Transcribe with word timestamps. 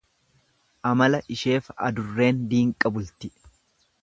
Amala 0.91 1.19
isheef 1.35 1.69
adurreen 1.89 2.43
diinqa 2.55 2.97
bulti. 2.97 3.33